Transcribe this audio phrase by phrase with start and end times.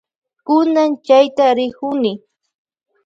[0.45, 2.11] Kunan chayta rikuni.